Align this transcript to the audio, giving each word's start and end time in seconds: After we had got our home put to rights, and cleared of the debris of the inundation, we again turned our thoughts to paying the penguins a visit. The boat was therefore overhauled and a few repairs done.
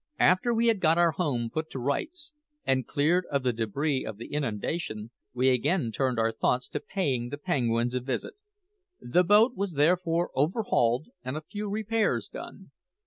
After 0.17 0.51
we 0.51 0.65
had 0.65 0.79
got 0.79 0.97
our 0.97 1.11
home 1.11 1.51
put 1.53 1.69
to 1.69 1.77
rights, 1.79 2.33
and 2.65 2.87
cleared 2.87 3.27
of 3.29 3.43
the 3.43 3.53
debris 3.53 4.03
of 4.03 4.17
the 4.17 4.33
inundation, 4.33 5.11
we 5.31 5.49
again 5.51 5.91
turned 5.91 6.17
our 6.17 6.31
thoughts 6.31 6.67
to 6.69 6.79
paying 6.79 7.29
the 7.29 7.37
penguins 7.37 7.93
a 7.93 7.99
visit. 7.99 8.33
The 8.99 9.23
boat 9.23 9.53
was 9.55 9.73
therefore 9.73 10.31
overhauled 10.33 11.09
and 11.23 11.37
a 11.37 11.41
few 11.41 11.69
repairs 11.69 12.27
done. 12.29 12.71